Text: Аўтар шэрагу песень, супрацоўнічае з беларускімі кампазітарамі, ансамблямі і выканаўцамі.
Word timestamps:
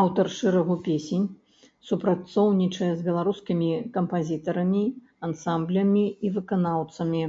Аўтар 0.00 0.26
шэрагу 0.38 0.74
песень, 0.88 1.22
супрацоўнічае 1.88 2.90
з 2.98 3.06
беларускімі 3.08 3.70
кампазітарамі, 3.96 4.84
ансамблямі 5.30 6.04
і 6.28 6.32
выканаўцамі. 6.38 7.24